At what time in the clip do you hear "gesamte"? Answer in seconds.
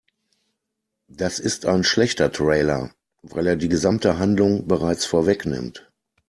3.69-4.17